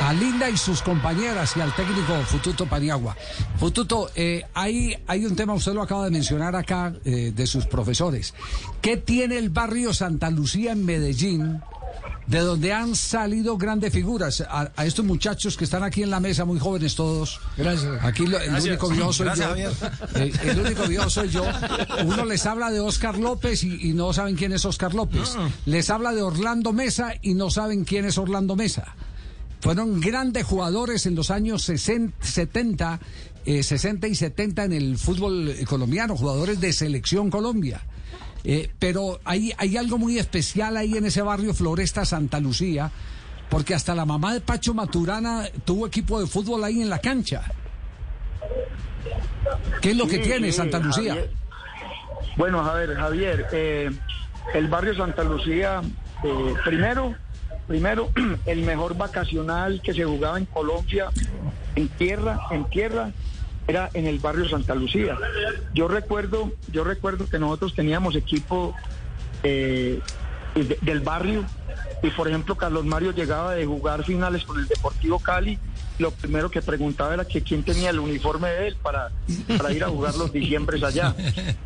A 0.00 0.12
Linda 0.12 0.50
y 0.50 0.56
sus 0.56 0.82
compañeras 0.82 1.56
y 1.56 1.60
al 1.60 1.74
técnico 1.74 2.14
Fututo 2.26 2.66
Paniagua. 2.66 3.16
Fututo, 3.58 4.10
eh, 4.14 4.42
hay, 4.52 4.94
hay 5.06 5.24
un 5.24 5.36
tema, 5.36 5.54
usted 5.54 5.72
lo 5.72 5.82
acaba 5.82 6.04
de 6.04 6.10
mencionar 6.10 6.56
acá, 6.56 6.92
eh, 7.04 7.32
de 7.34 7.46
sus 7.46 7.66
profesores. 7.66 8.34
¿Qué 8.82 8.96
tiene 8.96 9.38
el 9.38 9.50
barrio 9.50 9.94
Santa 9.94 10.30
Lucía 10.30 10.72
en 10.72 10.84
Medellín, 10.84 11.62
de 12.26 12.38
donde 12.38 12.72
han 12.72 12.96
salido 12.96 13.56
grandes 13.58 13.92
figuras? 13.92 14.40
A, 14.40 14.70
a 14.76 14.86
estos 14.86 15.04
muchachos 15.04 15.56
que 15.56 15.64
están 15.64 15.82
aquí 15.82 16.02
en 16.02 16.10
la 16.10 16.20
mesa, 16.20 16.44
muy 16.44 16.58
jóvenes 16.58 16.94
todos. 16.94 17.40
Gracias. 17.56 17.92
Aquí 18.02 18.26
lo- 18.26 18.38
el 18.38 18.50
Gracias. 18.50 18.64
único 18.70 18.88
viejo 18.88 19.12
soy 19.12 19.26
Gracias, 19.26 19.58
yo. 19.58 19.86
Eh, 20.20 20.32
el 20.44 20.60
único 20.60 20.86
viejo 20.86 21.10
soy 21.10 21.28
yo. 21.28 21.44
Uno 22.06 22.24
les 22.24 22.46
habla 22.46 22.70
de 22.70 22.80
Oscar 22.80 23.18
López 23.18 23.62
y, 23.64 23.90
y 23.90 23.92
no 23.92 24.12
saben 24.12 24.36
quién 24.36 24.52
es 24.52 24.64
Oscar 24.64 24.94
López. 24.94 25.36
Les 25.66 25.90
habla 25.90 26.12
de 26.14 26.22
Orlando 26.22 26.72
Mesa 26.72 27.12
y 27.22 27.34
no 27.34 27.50
saben 27.50 27.84
quién 27.84 28.04
es 28.06 28.16
Orlando 28.18 28.56
Mesa. 28.56 28.94
Fueron 29.60 30.00
grandes 30.00 30.44
jugadores 30.44 31.06
en 31.06 31.14
los 31.14 31.30
años 31.30 31.62
60, 31.64 32.14
70, 32.24 33.00
eh, 33.46 33.62
60 33.62 34.08
y 34.08 34.14
70 34.14 34.64
en 34.64 34.72
el 34.74 34.98
fútbol 34.98 35.48
eh, 35.48 35.64
colombiano, 35.64 36.16
jugadores 36.16 36.60
de 36.60 36.72
selección 36.72 37.30
Colombia. 37.30 37.82
Eh, 38.44 38.70
pero 38.78 39.20
hay, 39.24 39.52
hay 39.56 39.76
algo 39.78 39.96
muy 39.96 40.18
especial 40.18 40.76
ahí 40.76 40.96
en 40.96 41.06
ese 41.06 41.22
barrio 41.22 41.54
Floresta 41.54 42.04
Santa 42.04 42.40
Lucía, 42.40 42.90
porque 43.48 43.74
hasta 43.74 43.94
la 43.94 44.04
mamá 44.04 44.34
de 44.34 44.40
Pacho 44.40 44.74
Maturana 44.74 45.48
tuvo 45.64 45.86
equipo 45.86 46.20
de 46.20 46.26
fútbol 46.26 46.62
ahí 46.62 46.82
en 46.82 46.90
la 46.90 46.98
cancha. 46.98 47.42
¿Qué 49.80 49.92
es 49.92 49.96
lo 49.96 50.06
que 50.06 50.18
tiene 50.18 50.48
sí, 50.50 50.58
Santa 50.58 50.78
Lucía? 50.78 51.14
Javier. 51.14 51.30
Bueno, 52.36 52.60
a 52.60 52.74
ver, 52.74 52.94
Javier, 52.94 53.46
eh, 53.52 53.90
el 54.52 54.68
barrio 54.68 54.94
Santa 54.94 55.24
Lucía, 55.24 55.80
eh, 56.22 56.54
primero, 56.64 57.14
primero, 57.66 58.10
el 58.46 58.62
mejor 58.62 58.96
vacacional 58.96 59.80
que 59.82 59.94
se 59.94 60.04
jugaba 60.04 60.38
en 60.38 60.46
Colombia, 60.46 61.10
en 61.76 61.88
tierra, 61.88 62.40
en 62.50 62.64
tierra, 62.64 63.10
era 63.66 63.90
en 63.94 64.06
el 64.06 64.18
barrio 64.18 64.48
Santa 64.48 64.74
Lucía. 64.74 65.16
Yo 65.74 65.88
recuerdo, 65.88 66.52
yo 66.70 66.84
recuerdo 66.84 67.26
que 67.28 67.38
nosotros 67.38 67.74
teníamos 67.74 68.14
equipo 68.16 68.74
eh, 69.42 70.00
de- 70.54 70.78
del 70.82 71.00
barrio 71.00 71.44
y 72.02 72.10
por 72.10 72.28
ejemplo 72.28 72.54
Carlos 72.56 72.84
Mario 72.84 73.12
llegaba 73.12 73.54
de 73.54 73.66
jugar 73.66 74.04
finales 74.04 74.44
con 74.44 74.58
el 74.58 74.66
Deportivo 74.66 75.18
Cali 75.18 75.58
lo 75.98 76.10
primero 76.10 76.50
que 76.50 76.60
preguntaba 76.60 77.14
era 77.14 77.24
que 77.24 77.40
quién 77.42 77.62
tenía 77.62 77.90
el 77.90 77.98
uniforme 78.00 78.48
de 78.48 78.68
él 78.68 78.76
para, 78.82 79.10
para 79.58 79.72
ir 79.72 79.84
a 79.84 79.88
jugar 79.88 80.14
los 80.16 80.32
diciembres 80.32 80.82
allá 80.82 81.14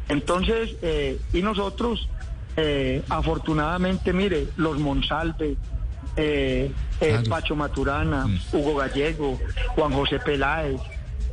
entonces 0.08 0.76
eh, 0.82 1.18
y 1.32 1.42
nosotros 1.42 2.08
eh, 2.56 3.02
afortunadamente 3.08 4.12
mire 4.12 4.48
los 4.56 4.78
Monsalve 4.78 5.56
eh, 6.16 6.70
eh. 7.00 7.22
Pacho 7.28 7.54
Maturana 7.56 8.26
Hugo 8.52 8.76
Gallego 8.76 9.38
Juan 9.76 9.92
José 9.92 10.18
Peláez 10.18 10.80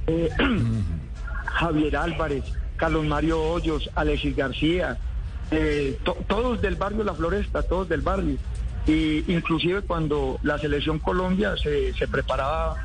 eh, 0.07 0.29
Javier 1.45 1.95
Álvarez, 1.97 2.43
Carlos 2.77 3.05
Mario 3.05 3.41
Hoyos, 3.41 3.89
Alexis 3.95 4.35
García, 4.35 4.97
eh, 5.51 5.97
to- 6.03 6.17
todos 6.27 6.61
del 6.61 6.75
barrio 6.75 7.03
La 7.03 7.13
Floresta, 7.13 7.63
todos 7.63 7.87
del 7.89 8.01
barrio. 8.01 8.37
Y 8.87 9.31
inclusive 9.31 9.81
cuando 9.81 10.39
la 10.43 10.57
selección 10.59 10.99
Colombia 10.99 11.55
se, 11.57 11.93
preparaba 12.07 12.75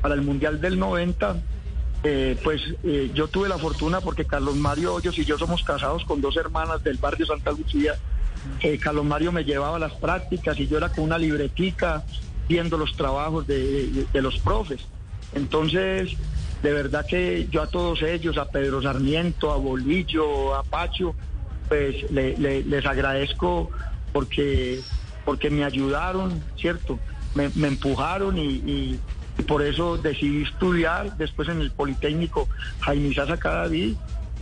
para 0.00 0.14
el 0.14 0.22
Mundial 0.22 0.60
del 0.60 0.78
90, 0.78 1.36
eh, 2.04 2.38
pues 2.44 2.62
yo 3.14 3.26
tuve 3.28 3.48
la 3.48 3.58
fortuna 3.58 4.00
porque 4.00 4.24
Carlos 4.24 4.54
Mario 4.56 4.94
Hoyos 4.94 5.18
y 5.18 5.24
yo 5.24 5.36
somos 5.38 5.64
casados 5.64 6.04
con 6.04 6.20
dos 6.20 6.36
hermanas 6.36 6.84
del 6.84 6.98
barrio 6.98 7.26
Santa 7.26 7.50
Lucía. 7.50 7.94
Carlos 8.80 9.04
Mario 9.04 9.32
me 9.32 9.44
llevaba 9.44 9.78
las 9.78 9.92
prácticas 9.94 10.58
y 10.60 10.66
yo 10.68 10.78
era 10.78 10.88
con 10.88 11.04
una 11.04 11.18
libretica 11.18 12.04
viendo 12.48 12.78
los 12.78 12.96
trabajos 12.96 13.46
de 13.46 14.06
los 14.14 14.38
profes. 14.38 14.80
Entonces, 15.34 16.16
de 16.62 16.72
verdad 16.72 17.06
que 17.06 17.48
yo 17.50 17.62
a 17.62 17.66
todos 17.66 18.02
ellos, 18.02 18.36
a 18.36 18.44
Pedro 18.44 18.82
Sarmiento, 18.82 19.52
a 19.52 19.56
Bolillo, 19.56 20.54
a 20.54 20.62
Pacho, 20.62 21.14
pues 21.68 22.10
le- 22.10 22.36
le- 22.36 22.62
les 22.64 22.84
agradezco 22.84 23.70
porque, 24.12 24.80
porque 25.24 25.50
me 25.50 25.64
ayudaron, 25.64 26.42
¿cierto? 26.56 26.98
Me, 27.34 27.44
empujaron 27.68 28.36
y, 28.38 29.00
por 29.46 29.62
eso 29.62 29.96
decidí 29.96 30.42
estudiar 30.42 31.16
después 31.16 31.48
en 31.48 31.62
el 31.62 31.70
Politécnico 31.70 32.46
Jaime 32.80 33.14
Sasa 33.14 33.38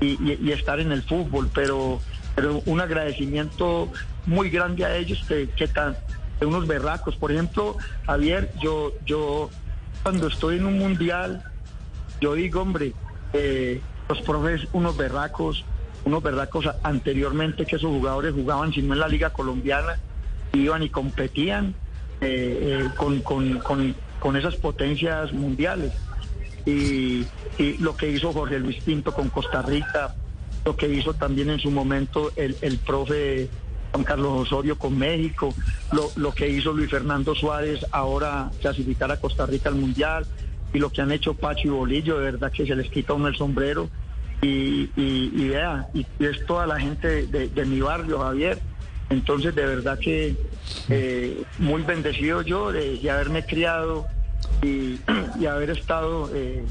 y 0.00 0.50
estar 0.50 0.80
en 0.80 0.90
el 0.90 1.02
fútbol, 1.02 1.50
pero, 1.54 2.00
pero 2.34 2.62
un 2.66 2.80
agradecimiento 2.80 3.92
muy 4.26 4.50
grande 4.50 4.84
a 4.84 4.96
ellos 4.96 5.24
que, 5.28 5.48
que 5.50 5.68
tan, 5.68 5.96
de 6.40 6.46
unos 6.46 6.66
berracos. 6.66 7.16
Por 7.16 7.30
ejemplo, 7.30 7.76
Javier, 8.06 8.50
yo, 8.60 8.92
yo 9.06 9.50
cuando 10.02 10.26
estoy 10.28 10.56
en 10.56 10.66
un 10.66 10.78
mundial, 10.78 11.44
yo 12.20 12.34
digo, 12.34 12.62
hombre, 12.62 12.92
eh, 13.32 13.80
los 14.08 14.20
profes, 14.22 14.66
unos 14.72 14.96
berracos, 14.96 15.64
unos 16.04 16.22
berracos 16.22 16.66
anteriormente 16.82 17.66
que 17.66 17.76
esos 17.76 17.90
jugadores 17.90 18.34
jugaban, 18.34 18.72
si 18.72 18.82
no 18.82 18.94
en 18.94 19.00
la 19.00 19.08
Liga 19.08 19.30
Colombiana, 19.30 19.98
iban 20.52 20.82
y 20.82 20.88
competían 20.88 21.74
eh, 22.20 22.80
eh, 22.82 22.88
con, 22.96 23.20
con, 23.20 23.58
con, 23.58 23.94
con 24.18 24.36
esas 24.36 24.56
potencias 24.56 25.32
mundiales. 25.32 25.92
Y, 26.64 27.24
y 27.58 27.76
lo 27.78 27.96
que 27.96 28.10
hizo 28.10 28.32
Jorge 28.32 28.58
Luis 28.58 28.82
Pinto 28.82 29.12
con 29.12 29.28
Costa 29.30 29.62
Rica, 29.62 30.14
lo 30.64 30.76
que 30.76 30.88
hizo 30.88 31.14
también 31.14 31.50
en 31.50 31.58
su 31.58 31.70
momento 31.70 32.30
el, 32.36 32.56
el 32.60 32.78
profe 32.78 33.48
Juan 33.92 34.04
Carlos 34.04 34.42
Osorio 34.42 34.76
con 34.76 34.98
México, 34.98 35.54
lo, 35.92 36.10
lo 36.16 36.32
que 36.32 36.48
hizo 36.48 36.72
Luis 36.72 36.90
Fernando 36.90 37.34
Suárez 37.34 37.86
ahora 37.90 38.50
clasificar 38.60 39.10
a 39.10 39.18
Costa 39.18 39.46
Rica 39.46 39.70
al 39.70 39.76
Mundial, 39.76 40.26
y 40.72 40.78
lo 40.78 40.90
que 40.90 41.00
han 41.00 41.12
hecho 41.12 41.34
Pacho 41.34 41.68
y 41.68 41.70
Bolillo, 41.70 42.18
de 42.18 42.32
verdad 42.32 42.52
que 42.52 42.66
se 42.66 42.74
les 42.74 42.90
quita 42.90 43.14
uno 43.14 43.28
el 43.28 43.36
sombrero. 43.36 43.88
Y, 44.40 44.90
y, 44.96 45.32
y 45.34 45.48
vea, 45.48 45.88
y 45.92 46.06
es 46.20 46.46
toda 46.46 46.64
la 46.66 46.78
gente 46.78 47.26
de, 47.26 47.48
de 47.48 47.64
mi 47.64 47.80
barrio, 47.80 48.20
Javier. 48.20 48.58
Entonces, 49.10 49.54
de 49.54 49.66
verdad 49.66 49.98
que 49.98 50.36
eh, 50.88 51.42
muy 51.58 51.82
bendecido 51.82 52.42
yo 52.42 52.70
de, 52.70 52.98
de 52.98 53.10
haberme 53.10 53.44
criado 53.44 54.06
y, 54.62 55.00
y 55.40 55.46
haber 55.46 55.70
estado 55.70 56.30
eh, 56.34 56.64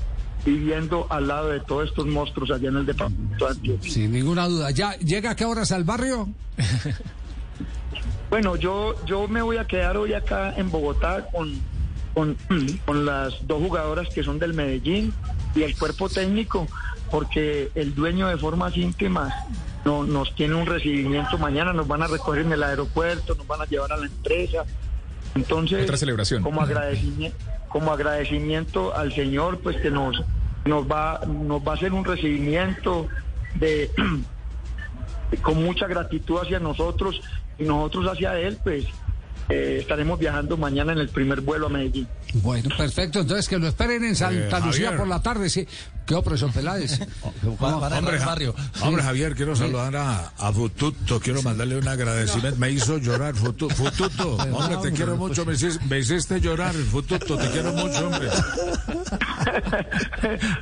viviendo 0.45 1.07
al 1.09 1.27
lado 1.27 1.49
de 1.49 1.59
todos 1.59 1.89
estos 1.89 2.05
monstruos 2.05 2.51
allá 2.51 2.69
en 2.69 2.77
el 2.77 2.85
departamento. 2.85 3.47
Sin 3.81 4.11
ninguna 4.11 4.47
duda. 4.47 4.71
¿Ya 4.71 4.95
llega 4.99 5.31
a 5.31 5.35
qué 5.35 5.45
horas 5.45 5.71
al 5.71 5.83
barrio? 5.83 6.29
Bueno, 8.29 8.57
yo, 8.57 8.93
yo 9.05 9.27
me 9.27 9.41
voy 9.41 9.57
a 9.57 9.65
quedar 9.65 9.95
hoy 9.97 10.13
acá 10.13 10.53
en 10.57 10.69
Bogotá 10.69 11.27
con, 11.31 11.53
con, 12.17 12.35
con 12.85 13.05
las 13.05 13.45
dos 13.45 13.61
jugadoras 13.61 14.09
que 14.09 14.23
son 14.23 14.39
del 14.39 14.55
Medellín 14.55 15.13
y 15.53 15.61
el 15.61 15.77
cuerpo 15.77 16.09
técnico, 16.09 16.67
porque 17.11 17.69
el 17.75 17.93
dueño 17.93 18.27
de 18.27 18.37
formas 18.37 18.75
íntimas 18.75 19.31
no, 19.85 20.03
nos 20.03 20.33
tiene 20.33 20.55
un 20.55 20.65
recibimiento 20.65 21.37
mañana, 21.37 21.73
nos 21.73 21.87
van 21.87 22.01
a 22.01 22.07
recoger 22.07 22.41
en 22.41 22.51
el 22.51 22.63
aeropuerto, 22.63 23.35
nos 23.35 23.45
van 23.45 23.61
a 23.61 23.65
llevar 23.65 23.93
a 23.93 23.97
la 23.97 24.07
empresa. 24.07 24.65
Entonces, 25.35 25.83
Otra 25.83 25.95
celebración. 25.95 26.41
como 26.41 26.61
agradecimiento, 26.61 27.37
como 27.69 27.91
agradecimiento 27.91 28.95
al 28.95 29.13
Señor, 29.13 29.59
pues 29.59 29.77
que 29.77 29.91
nos, 29.91 30.19
nos 30.65 30.89
va, 30.89 31.21
nos 31.27 31.61
va 31.61 31.73
a 31.73 31.75
hacer 31.75 31.93
un 31.93 32.03
recibimiento 32.03 33.07
de 33.59 33.91
con 35.43 35.63
mucha 35.63 35.85
gratitud 35.85 36.39
hacia 36.41 36.59
nosotros 36.59 37.21
y 37.59 37.63
nosotros 37.63 38.07
hacia 38.07 38.39
él, 38.39 38.57
pues 38.63 38.87
eh, 39.49 39.77
estaremos 39.79 40.19
viajando 40.19 40.57
mañana 40.57 40.91
en 40.93 40.99
el 40.99 41.09
primer 41.09 41.41
vuelo 41.41 41.67
a 41.67 41.69
Medellín. 41.69 42.07
Bueno, 42.33 42.69
perfecto. 42.77 43.19
Entonces 43.21 43.47
que 43.47 43.57
lo 43.57 43.67
esperen 43.67 44.03
en 44.03 44.15
Santa 44.15 44.57
Eh, 44.57 44.61
Lucía 44.65 44.95
por 44.95 45.07
la 45.07 45.21
tarde. 45.21 45.49
Sí. 45.49 45.67
¿Qué 46.05 46.15
oh, 46.15 46.21
profesor 46.23 46.51
Peláez? 46.53 46.99
¿Cómo? 47.59 47.77
Hombre, 47.77 48.17
Ja- 48.19 48.35
hombre, 48.81 49.03
Javier, 49.03 49.35
quiero 49.35 49.55
saludar 49.57 49.93
a, 49.97 50.31
a 50.37 50.53
Fututo, 50.53 51.19
quiero 51.19 51.41
mandarle 51.43 51.77
un 51.77 51.87
agradecimiento. 51.87 52.57
Me 52.59 52.71
hizo 52.71 52.97
llorar, 52.97 53.35
Futu- 53.35 53.69
Fututo. 53.73 54.35
Hombre, 54.37 54.77
te 54.89 54.95
quiero 54.95 55.17
mucho, 55.17 55.45
me 55.45 55.53
hiciste, 55.55 55.83
me 55.85 55.99
hiciste 55.99 56.39
llorar, 56.39 56.73
Fututo, 56.75 57.37
te 57.37 57.49
quiero 57.49 57.73
mucho, 57.73 58.07
hombre. 58.07 58.29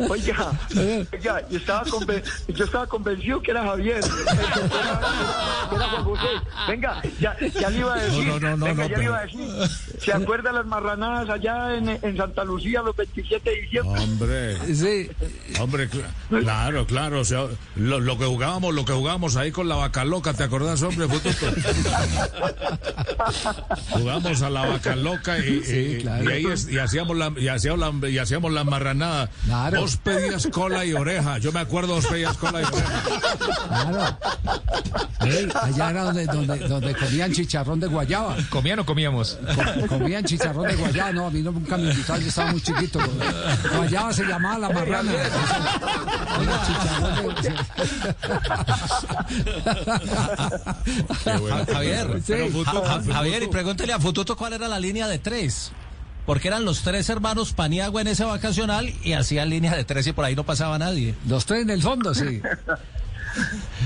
oiga, 0.10 0.52
oiga, 0.76 1.48
yo 1.50 1.58
estaba, 1.58 1.84
conven- 1.86 2.24
yo 2.48 2.66
estaba 2.66 2.88
convencido 2.88 3.42
que 3.42 3.52
era 3.52 3.64
Javier, 3.64 4.02
que 4.04 5.76
era 5.76 5.90
Juan 5.90 6.04
José. 6.04 6.28
Venga, 6.68 7.02
ya, 7.20 7.36
ya 7.60 7.70
le 7.70 7.80
iba 7.80 7.94
a 7.94 8.02
decir, 8.02 8.28
No, 8.28 8.40
no, 8.40 8.58
no, 8.58 8.66
venga, 8.66 8.84
no, 8.84 8.90
ya 8.90 8.98
le 8.98 9.04
iba 9.04 9.18
a 9.20 9.26
decir. 9.26 9.40
¿Se 10.06 10.14
acuerda 10.14 10.52
las 10.52 10.66
marranadas 10.66 11.30
allá 11.30 11.76
en, 11.76 11.90
en 11.90 12.18
Santa 12.18 12.44
Lucía 12.44 12.82
los 12.84 12.96
27 12.96 13.50
de 13.50 13.62
diciembre? 13.62 14.02
Hombre, 14.02 14.56
Sí. 14.76 15.10
hombre, 15.60 15.90
cl- 15.90 16.42
claro, 16.42 16.86
claro, 16.86 17.22
o 17.22 17.26
sea, 17.26 17.46
lo, 17.76 18.00
lo 18.00 18.18
que 18.18 18.26
jugábamos, 18.26 18.74
lo 18.74 18.86
que 18.86 18.94
jugábamos 18.94 19.36
ahí 19.36 19.52
con 19.52 19.68
la 19.68 19.76
vaca 19.76 20.06
loca, 20.06 20.34
¿te 20.34 20.44
acordás, 20.44 20.82
hombre? 20.84 21.08
Jugamos 23.92 24.42
a 24.42 24.50
la 24.50 24.66
vaca 24.66 24.96
loca 24.96 25.38
y, 25.40 25.64
Sí, 25.64 25.98
y- 26.00 26.02
claro. 26.02 26.24
y 26.24 26.28
ahí 26.34 26.46
es- 26.46 26.70
y 26.70 26.78
hacíamos 26.78 27.18
la 27.18 27.32
y 27.38 27.48
hacíamos 27.48 27.80
la, 28.02 28.10
y 28.10 28.18
hacíamos 28.18 28.52
la 28.52 28.64
marranada. 28.64 29.30
Claro. 29.46 29.82
Vos 29.82 29.98
pedías 29.98 30.48
cola 30.48 30.86
y 30.86 30.94
oreja. 30.94 31.38
Yo 31.40 31.52
me 31.52 31.60
acuerdo, 31.60 31.96
vos 31.96 32.06
pedías 32.08 32.38
cola 32.38 32.62
y 32.62 32.66
oreja. 32.66 33.04
Claro. 33.68 34.18
Ey, 35.22 35.48
allá 35.60 35.90
era 35.90 36.04
donde, 36.04 36.26
donde, 36.28 36.58
donde 36.68 36.96
comían 36.96 37.32
chicharrón 37.34 37.80
de 37.80 37.88
guayaba. 37.88 38.36
¿Comían 38.50 38.80
o 38.80 38.86
comíamos? 38.86 39.38
Com- 39.88 39.95
comían 40.00 40.24
chicharrón 40.24 40.68
de 40.68 40.76
guayaba. 40.76 41.12
No, 41.12 41.28
a 41.28 41.32
mí 41.32 41.42
no, 41.42 41.52
nunca 41.52 41.78
me 41.78 41.90
invitaron, 41.90 42.22
yo 42.22 42.30
estaba 42.30 42.52
muy 42.52 42.62
chiquito. 42.62 43.00
Guayaba 43.76 44.14
se 44.14 44.24
llamaba 44.24 44.60
la 44.60 44.70
marrana. 44.70 45.12
Oiga, 46.40 46.62
chicharrón 46.68 47.36
de... 47.36 47.56
Javier, 51.74 52.22
Javier, 53.12 53.44
y 53.44 53.48
pregúntele 53.48 53.94
a 53.94 54.00
Fututo 54.00 54.36
cuál 54.36 54.54
era 54.54 54.68
la 54.68 54.80
línea 54.80 55.08
de 55.08 55.20
tres. 55.20 55.72
Porque 56.26 56.48
eran 56.48 56.66
los 56.66 56.82
tres 56.82 57.08
hermanos 57.10 57.54
Paniagua 57.54 58.02
en 58.02 58.08
ese 58.08 58.24
vacacional 58.24 58.92
y 59.04 59.14
hacían 59.14 59.50
línea 59.50 59.76
de 59.76 59.84
tres 59.84 60.08
y 60.08 60.14
por 60.14 60.26
ahí 60.26 60.36
no 60.36 60.44
pasaba 60.44 60.80
nadie. 60.80 61.14
Los 61.28 61.46
tres 61.46 61.62
en 61.62 61.70
el 61.70 61.84
fondo, 61.84 62.16
sí. 62.16 62.42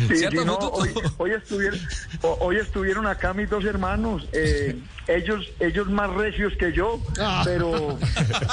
Sí, 0.08 0.16
¿Cierto, 0.16 0.40
sí, 0.42 0.46
no, 0.46 0.56
hoy, 0.58 0.90
hoy 1.18 1.32
estuvieron, 1.32 1.80
ho- 2.22 2.38
hoy 2.42 2.58
estuvieron 2.58 3.08
acá 3.08 3.34
mis 3.34 3.50
dos 3.50 3.66
hermanos, 3.66 4.28
eh, 4.32 4.78
ellos, 5.08 5.48
ellos 5.60 5.90
más 5.90 6.10
recios 6.12 6.54
que 6.58 6.72
yo, 6.72 7.00
pero, 7.44 7.98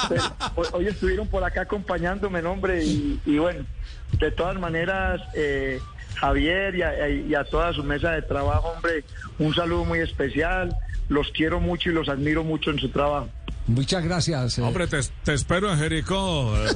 pero 0.09 0.25
hoy, 0.73 0.87
estuvieron 0.87 1.29
por 1.29 1.45
acá 1.45 1.63
acompañándome, 1.63 2.43
no, 2.43 2.53
hombre, 2.53 2.85
y, 2.85 3.21
y 3.25 3.39
bueno, 3.39 3.65
de 4.19 4.31
todas 4.31 4.59
maneras, 4.59 5.21
eh, 5.35 5.81
Javier 6.17 6.75
y 6.75 6.83
a, 6.83 7.09
y 7.09 7.35
a 7.35 7.45
toda 7.45 7.73
su 7.73 7.85
mesa 7.85 8.13
de 8.13 8.23
trabajo, 8.23 8.69
hombre, 8.75 9.05
un 9.39 9.55
saludo 9.55 9.85
muy 9.85 10.01
especial, 10.01 10.75
los 11.09 11.31
quiero 11.33 11.61
mucho 11.61 11.91
y 11.91 11.93
los 11.93 12.09
admiro 12.09 12.43
mucho 12.43 12.71
en 12.71 12.79
su 12.79 12.89
trabajo. 12.89 13.29
Muchas 13.69 14.05
gracias. 14.05 14.59
eh. 14.59 14.63
Hombre, 14.63 14.87
te, 14.87 15.01
te 15.25 15.35
espero 15.35 15.73
en 15.73 15.79
Jericó. 15.79 16.55
eh, 16.57 16.69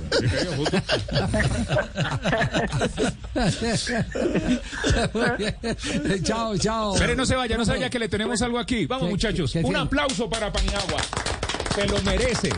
chao, 6.23 6.57
chao. 6.59 6.95
Pero 6.99 7.15
no 7.15 7.27
se 7.27 7.35
vaya, 7.37 7.57
no 7.57 7.65
se 7.65 7.73
vaya 7.73 7.91
que 7.91 7.99
le 7.99 8.09
tenemos 8.09 8.41
algo 8.43 8.59
aquí. 8.59 8.87
Vamos, 8.87 9.07
¿Qué- 9.07 9.11
muchachos. 9.11 9.53
qué- 9.53 9.61
qué 9.61 9.67
Un 9.67 9.77
aplauso 9.77 10.29
para 10.29 10.53
Paniagua. 10.53 11.01
Se 11.75 11.87
lo 11.87 12.01
merece. 12.03 12.51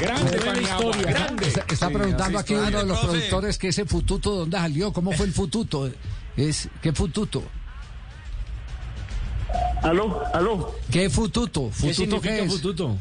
Grande 0.00 0.38
Paniagua, 0.38 0.90
historia. 0.90 1.02
grande. 1.12 1.48
Está, 1.48 1.64
está 1.68 1.88
Sí, 1.88 1.94
preguntando 1.94 2.38
aquí 2.38 2.54
uno 2.54 2.64
de 2.66 2.86
los 2.86 2.98
profe. 2.98 3.06
productores 3.18 3.58
que 3.58 3.68
ese 3.68 3.84
fututo, 3.84 4.30
¿dónde 4.34 4.56
salió? 4.56 4.92
¿Cómo 4.92 5.12
fue 5.12 5.26
el 5.26 5.32
fututo? 5.32 5.90
Es, 6.36 6.68
¿Qué 6.80 6.92
fututo? 6.92 7.42
Aló, 9.82 10.22
aló. 10.34 10.74
¿Qué 10.90 11.08
fututo? 11.08 11.68
¿Qué 11.68 11.72
¿Fututo 11.92 11.94
significa 11.94 12.34
qué 12.36 12.42
es? 12.44 12.52
fututo? 12.52 12.96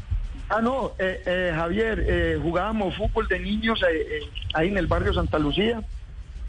Ah, 0.49 0.61
no, 0.61 0.93
eh, 0.97 1.21
eh, 1.25 1.51
Javier, 1.53 2.03
eh, 2.07 2.39
jugábamos 2.41 2.95
fútbol 2.95 3.27
de 3.27 3.39
niños 3.39 3.79
eh, 3.83 4.19
eh, 4.23 4.29
ahí 4.53 4.69
en 4.69 4.77
el 4.77 4.87
barrio 4.87 5.13
Santa 5.13 5.37
Lucía 5.37 5.83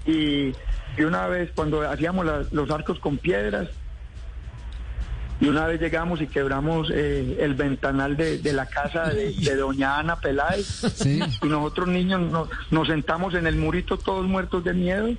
y, 0.07 0.53
y 0.97 1.03
una 1.03 1.27
vez 1.27 1.51
cuando 1.55 1.83
hacíamos 1.89 2.25
la- 2.25 2.45
los 2.53 2.71
arcos 2.71 2.99
con 2.99 3.19
piedras 3.19 3.69
y 5.39 5.49
una 5.49 5.67
vez 5.67 5.81
llegamos 5.81 6.21
y 6.23 6.27
quebramos 6.29 6.91
eh, 6.95 7.39
el 7.41 7.55
ventanal 7.55 8.17
de, 8.17 8.39
de 8.39 8.53
la 8.55 8.67
casa 8.67 9.09
de, 9.09 9.33
de 9.33 9.57
doña 9.57 9.99
Ana 9.99 10.17
Peláez 10.17 10.67
Sí. 10.95 11.21
y 11.43 11.47
nosotros 11.47 11.89
niños 11.89 12.21
nos, 12.23 12.49
nos 12.71 12.89
sentamos 12.89 13.35
en 13.35 13.47
el 13.47 13.57
murito 13.57 13.99
todos 13.99 14.27
muertos 14.27 14.65
de 14.65 14.73
miedo 14.75 15.11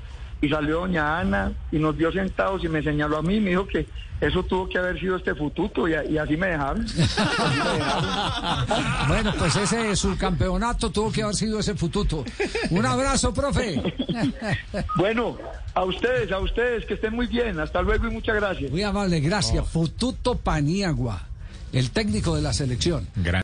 y 0.41 0.49
salió 0.49 0.80
doña 0.80 1.19
Ana 1.19 1.54
y 1.71 1.77
nos 1.77 1.95
vio 1.95 2.12
sentados 2.12 2.63
y 2.63 2.67
me 2.67 2.82
señaló 2.82 3.17
a 3.17 3.21
mí 3.21 3.36
y 3.36 3.39
me 3.39 3.51
dijo 3.51 3.67
que 3.67 3.88
eso 4.21 4.43
tuvo 4.43 4.69
que 4.69 4.77
haber 4.77 4.99
sido 4.99 5.15
este 5.15 5.34
fututo 5.34 5.88
y, 5.88 5.95
así 5.95 6.38
me 6.38 6.47
dejaron. 6.47 6.86
Así 6.86 6.99
me 6.99 7.73
dejaron. 7.73 9.08
Bueno, 9.08 9.34
pues 9.38 9.56
ese 9.56 9.95
subcampeonato 9.95 10.91
tuvo 10.91 11.12
que 11.12 11.23
haber 11.23 11.36
sido 11.36 11.60
ese 11.60 11.73
fututo. 11.73 12.23
Un 12.69 12.86
abrazo, 12.86 13.34
profe. 13.34 13.82
Bueno, 14.95 15.38
a 15.73 15.84
ustedes, 15.84 16.32
a 16.32 16.39
ustedes, 16.39 16.86
que 16.86 16.93
estén 16.93 17.15
muy 17.15 17.25
bien. 17.25 17.60
Hasta 17.60 17.82
luego 17.82 18.08
y 18.08 18.12
muchas 18.12 18.36
gracias. 18.36 18.69
Muy 18.69 18.84
amable, 18.84 19.19
gracias. 19.19 19.67
Fututo 19.67 20.38
Paniagua, 20.38 21.23
el 21.73 21.89
técnico 21.89 22.36
de 22.36 22.41
la 22.41 22.54
selección. 22.54 23.08
Grande. 23.15 23.39